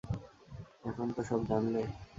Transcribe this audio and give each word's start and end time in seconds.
এখন 0.89 1.07
তো 1.15 1.21
সব 1.29 1.39
জানলে। 1.49 1.81